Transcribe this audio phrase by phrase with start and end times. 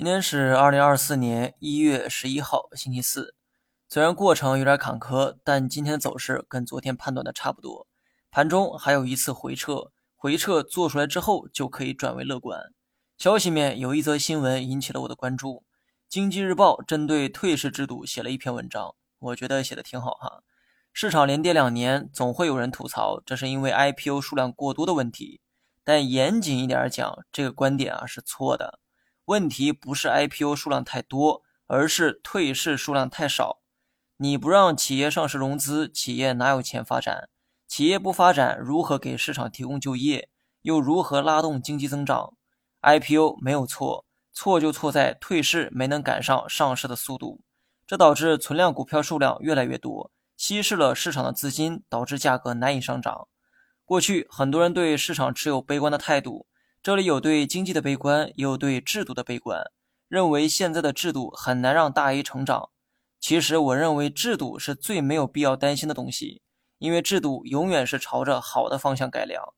[0.00, 3.34] 今天是二零二四年一月十一号，星期四。
[3.86, 7.86] 虽然过程有点坎坷，但今天的走势跟昨天判断的差不多。
[8.30, 12.72] 盘中还有一次回撤，回撤做出来之后就可以转为乐观。
[13.18, 15.56] 消息面有一则新闻引起了我的关注，
[16.08, 20.42] 《经济日报》针对退市制度写了一篇文章，我觉得写的挺好哈。
[20.94, 25.42] 市场连跌两年，总会有人吐槽这是因为 IPO 数量过多的问题，
[25.84, 28.79] 但严谨一点讲，这个观点啊是错的。
[29.30, 33.60] 问题不是 IPO 数量太多，而是退市数量太少。
[34.16, 37.28] 你不让企业上市融资，企业哪有钱发展？
[37.68, 40.28] 企业不发展，如何给市场提供就业？
[40.62, 42.34] 又如何拉动经济增长
[42.82, 47.40] ？IPO 没有错，错就错在退市没能赶上上市的速度，
[47.86, 53.28] 这导致存量股票数量越来越多，稀释了市场的资金，导致价格难以上涨。
[53.84, 56.48] 过去很多人对市场持有悲观的态度。
[56.82, 59.70] 这里有对经济的悲观，也有对制度的悲观，
[60.08, 62.70] 认为现在的制度很难让大 A 成长。
[63.20, 66.40] 其实，我认为制度是最没有必要担心的东西，
[66.78, 69.52] 因为制度永远是朝着好的方向改良。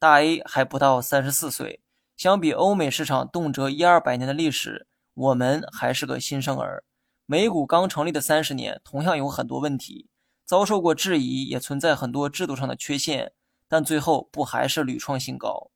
[0.00, 1.80] 大 A 还不到三十四岁，
[2.16, 6.82] 相比欧美市场动辄一二百年的历史，我们还是个新生儿。
[7.24, 10.08] 美股刚成立的三十年，同样有很多问题，
[10.44, 13.32] 遭受过质疑，也存在很多制度上的缺陷，
[13.68, 15.70] 但最后不还是屡创新高？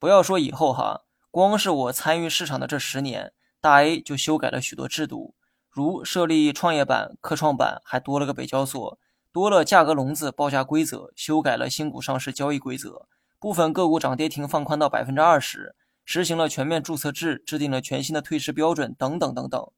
[0.00, 5.34] 不要说以后哈，光是我参与市场的这十年，大 A 就修改了许多制度，
[5.68, 8.98] 如设立创业板、科创板，还多了个北交所，
[9.32, 13.08] 多了价格笼子、报价规则，修改了新股上市交易规则，
[13.40, 19.72] 部分个股涨跌停放宽到百分之二十，实行了全面注册制，制定了全新的退市标准，等等等等，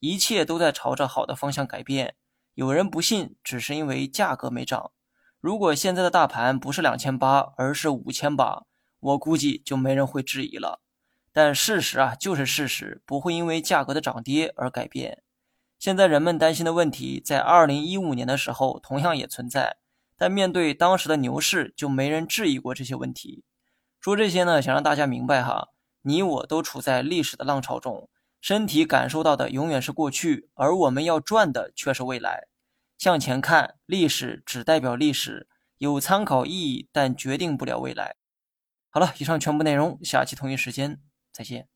[0.00, 2.14] 一切都在朝着好的方向改变。
[2.54, 4.92] 有人不信，只是因为价格没涨。
[5.38, 8.64] 如果现在的大盘不是两千八，而是五千八。
[9.00, 10.80] 我估计就没人会质疑了，
[11.32, 15.22] 但事实啊就是事实，不会因为价格的涨跌而改变。
[15.78, 19.76] 现在人们担心的问题，在二零一五年的时候同样也存在，
[20.16, 23.44] 但面对当时的牛市，就没人质疑过这些问题。
[24.00, 25.68] 说这些呢，想让大家明白哈，
[26.02, 28.08] 你我都处在历史的浪潮中，
[28.40, 32.46] 身体感受到的永远是过去，而我们要赚的却是未来。
[32.96, 38.16] 向前看，历史只代表历史，有参考意义，但决定不了未来。
[38.96, 40.98] 好了，以上全部内容，下期同一时间
[41.30, 41.68] 再见。